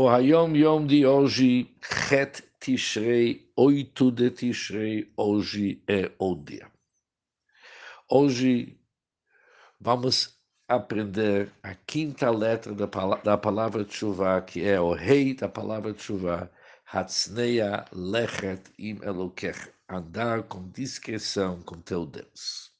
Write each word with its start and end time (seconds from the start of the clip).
O 0.00 0.08
Hayom 0.08 0.54
Yom 0.54 0.86
de 0.86 1.04
hoje, 1.04 1.74
Het 2.08 2.44
Tishrei, 2.60 3.50
8 3.56 4.12
de 4.12 4.30
Tishrei, 4.30 5.12
hoje 5.16 5.82
é 5.88 6.12
o 6.20 6.36
dia. 6.36 6.70
Hoje 8.08 8.78
vamos 9.80 10.38
aprender 10.68 11.50
a 11.64 11.74
quinta 11.74 12.30
letra 12.30 12.72
da, 12.76 12.86
da 13.24 13.36
palavra 13.36 13.84
Tshuva, 13.84 14.40
que 14.40 14.62
é 14.64 14.80
o 14.80 14.92
rei 14.92 15.34
da 15.34 15.48
palavra 15.48 15.92
Tshuva, 15.92 16.48
Hatzneia 16.86 17.84
Lechet 17.92 18.62
Im 18.78 19.02
Elokech, 19.02 19.68
andar 19.88 20.44
com 20.44 20.70
discreção 20.70 21.60
com 21.62 21.74
teu 21.80 22.06
Deus. 22.06 22.70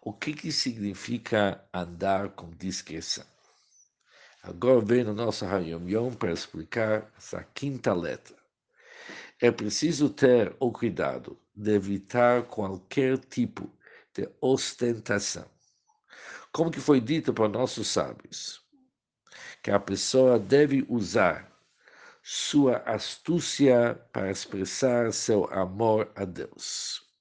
O 0.00 0.12
que, 0.12 0.32
que 0.32 0.52
significa 0.52 1.60
andar 1.74 2.28
com 2.28 2.50
discreção? 2.50 3.31
Agora 4.42 4.80
vem 4.80 5.04
no 5.04 5.14
nosso 5.14 5.44
Hayom 5.46 5.88
Yom 5.88 6.12
para 6.14 6.32
explicar 6.32 7.08
essa 7.16 7.44
quinta 7.54 7.94
letra. 7.94 8.36
É 9.40 9.52
preciso 9.52 10.10
ter 10.10 10.54
o 10.58 10.72
cuidado 10.72 11.38
de 11.54 11.72
evitar 11.72 12.42
qualquer 12.44 13.18
tipo 13.18 13.70
de 14.12 14.28
ostentação. 14.40 15.46
Como 16.50 16.72
que 16.72 16.80
foi 16.80 17.00
dito 17.00 17.32
por 17.32 17.48
nossos 17.48 17.86
sábios, 17.86 18.60
que 19.62 19.70
a 19.70 19.78
pessoa 19.78 20.40
deve 20.40 20.84
usar 20.88 21.48
sua 22.20 22.78
astúcia 22.78 23.94
para 24.12 24.30
expressar 24.30 25.12
seu 25.12 25.44
amor 25.52 26.10
a 26.16 26.24
Deus. 26.24 27.11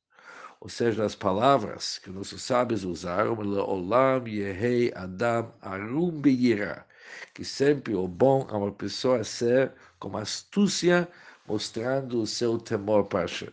Ou 0.61 0.69
seja, 0.69 1.03
as 1.03 1.15
palavras 1.15 1.97
que 1.97 2.11
nossos 2.11 2.43
sábios 2.43 2.83
usaram, 2.83 3.33
Olam 3.33 4.27
Yehei 4.27 4.93
Adam 4.93 5.51
Arum 5.59 6.21
Beirah, 6.21 6.85
que 7.33 7.43
sempre 7.43 7.95
o 7.95 8.07
bom 8.07 8.45
a 8.47 8.57
uma 8.57 8.71
pessoa 8.71 9.23
ser 9.23 9.73
com 9.97 10.15
astúcia, 10.15 11.09
mostrando 11.47 12.21
o 12.21 12.27
seu 12.27 12.59
temor 12.59 13.05
para 13.05 13.21
Hashem. 13.21 13.51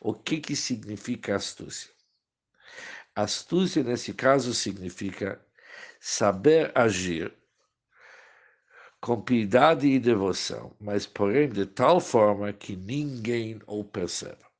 O 0.00 0.12
que, 0.12 0.40
que 0.40 0.56
significa 0.56 1.36
astúcia? 1.36 1.92
Astúcia, 3.14 3.84
nesse 3.84 4.12
caso, 4.12 4.52
significa 4.52 5.40
saber 6.00 6.72
agir 6.74 7.32
com 9.00 9.22
piedade 9.22 9.86
e 9.86 10.00
devoção, 10.00 10.74
mas 10.80 11.06
porém 11.06 11.48
de 11.48 11.64
tal 11.64 12.00
forma 12.00 12.52
que 12.52 12.74
ninguém 12.74 13.60
o 13.68 13.84
perceba. 13.84 14.53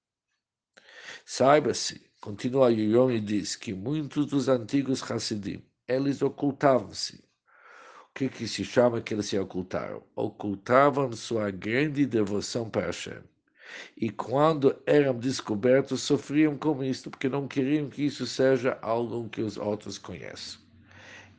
Saiba-se, 1.25 2.03
continua 2.21 2.71
Yom 2.71 3.11
e 3.11 3.21
diz 3.21 3.57
que 3.57 3.73
muitos 3.73 4.27
dos 4.27 4.49
antigos 4.49 5.03
Hassidim, 5.11 5.63
eles 5.89 6.23
ocultavam-se 6.23 7.25
que, 8.15 8.29
que 8.29 8.47
se 8.47 8.65
chama 8.65 9.03
que 9.03 9.13
eles 9.13 9.27
se 9.27 9.39
ocultaram? 9.39 10.03
Ocultavam 10.15 11.13
sua 11.13 11.51
grande 11.51 12.07
devoção 12.07 12.71
para 12.71 12.87
Hashem. 12.87 13.23
E 13.97 14.09
quando 14.09 14.81
eram 14.87 15.19
descobertos, 15.19 16.03
sofriam 16.03 16.57
com 16.57 16.85
isso, 16.85 17.11
porque 17.11 17.29
não 17.29 17.49
queriam 17.49 17.91
que 17.91 18.05
isso 18.05 18.25
seja 18.25 18.79
algo 18.81 19.29
que 19.29 19.41
os 19.41 19.57
outros 19.57 19.99
conheçam. 19.99 20.61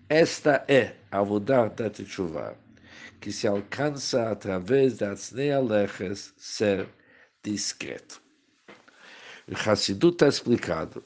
Esta 0.09 0.65
é 0.67 0.97
a 1.09 1.19
Avodah 1.19 1.69
da 1.69 1.89
que 3.21 3.31
se 3.31 3.47
alcança 3.47 4.29
através 4.29 4.97
das 4.97 5.31
nealeches 5.31 6.33
ser 6.37 6.87
discreto. 7.41 8.24
O 9.47 9.53
Hassidut 9.53 10.15
está 10.15 10.27
explicado 10.27 11.03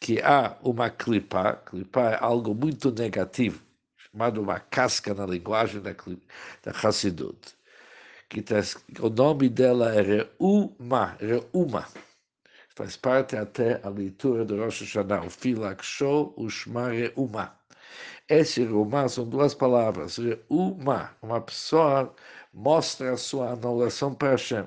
que 0.00 0.20
há 0.20 0.56
uma 0.60 0.90
clipa, 0.90 1.54
clipa 1.64 2.00
é 2.00 2.18
algo 2.20 2.52
muito 2.52 2.90
negativo, 2.90 3.62
chamado 3.96 4.42
uma 4.42 4.58
casca 4.58 5.14
na 5.14 5.24
linguagem 5.24 5.80
da, 5.80 5.92
da 5.92 6.72
Hassidut. 6.72 7.54
Que 8.28 8.42
tá, 8.42 8.56
o 9.00 9.08
nome 9.08 9.48
dela 9.48 9.94
é 9.94 10.02
Reuma, 10.02 11.16
Reuma. 11.20 11.86
Faz 12.74 12.96
parte 12.96 13.36
até 13.36 13.80
a 13.84 13.88
leitura 13.88 14.44
do 14.44 14.56
Rosh 14.56 14.80
Hashanah, 14.80 15.24
o 15.24 15.30
Filak 15.30 15.84
Show, 15.84 16.34
o 16.36 16.50
Shma 16.50 16.88
Reuma. 16.90 17.56
Esse 18.28 18.64
Reuma 18.64 19.08
são 19.08 19.28
duas 19.28 19.54
palavras. 19.54 20.16
Reuma, 20.16 21.16
uma 21.22 21.40
pessoa 21.40 22.12
mostra 22.52 23.12
a 23.12 23.16
sua 23.16 23.52
anulação 23.52 24.12
para 24.12 24.30
Hashem. 24.32 24.66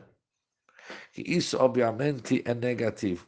Isso, 1.16 1.58
obviamente, 1.58 2.42
é 2.46 2.54
negativo. 2.54 3.28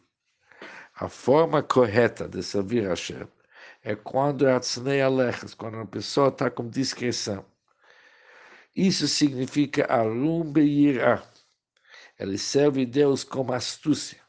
A 0.95 1.07
forma 1.07 1.63
correta 1.63 2.27
de 2.27 2.43
servir 2.43 2.87
Hashem 2.87 3.27
é 3.81 3.95
quando 3.95 4.45
é 4.47 5.01
Alechas, 5.01 5.53
quando 5.53 5.77
a 5.77 5.85
pessoa 5.85 6.27
está 6.27 6.49
com 6.49 6.69
discreção. 6.69 7.45
Isso 8.75 9.07
significa 9.07 9.91
Arum 9.91 10.43
Beirah. 10.43 11.23
Ele 12.19 12.37
serve 12.37 12.85
Deus 12.85 13.23
com 13.23 13.51
astúcia, 13.53 14.21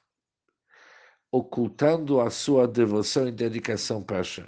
ocultando 1.30 2.20
a 2.20 2.30
sua 2.30 2.68
devoção 2.68 3.26
e 3.26 3.32
dedicação 3.32 4.02
para 4.02 4.18
Hashem. 4.18 4.46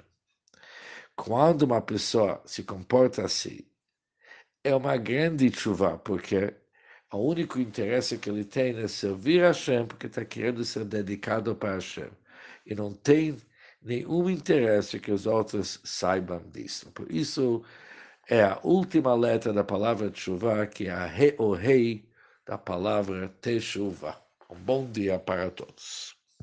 Quando 1.16 1.62
uma 1.62 1.80
pessoa 1.80 2.40
se 2.46 2.62
comporta 2.62 3.24
assim, 3.24 3.66
é 4.64 4.74
uma 4.74 4.96
grande 4.96 5.50
chuva, 5.52 5.98
porque 5.98 6.54
o 7.12 7.18
único 7.18 7.60
interesse 7.60 8.18
que 8.18 8.30
ele 8.30 8.44
tem 8.44 8.76
é 8.78 8.88
servir 8.88 9.42
a 9.44 9.48
Hashem, 9.48 9.86
porque 9.86 10.06
está 10.06 10.24
querendo 10.24 10.64
ser 10.64 10.84
dedicado 10.84 11.54
para 11.54 11.74
Hashem. 11.74 12.10
E 12.66 12.74
não 12.74 12.94
tem 12.94 13.36
nenhum 13.82 14.30
interesse 14.30 15.00
que 15.00 15.12
os 15.12 15.26
outros 15.26 15.80
saibam 15.84 16.42
disso. 16.50 16.90
Por 16.92 17.10
isso, 17.12 17.62
é 18.28 18.42
a 18.42 18.58
última 18.62 19.14
letra 19.14 19.52
da 19.52 19.64
palavra 19.64 20.10
chuva, 20.14 20.66
que 20.66 20.86
é 20.86 20.90
a 20.92 21.06
re, 21.06 21.34
o 21.38 21.52
rei 21.52 22.08
da 22.46 22.56
palavra 22.58 23.28
Teshuvah. 23.40 24.20
Um 24.50 24.56
bom 24.56 24.90
dia 24.90 25.18
para 25.18 25.50
todos. 25.50 26.21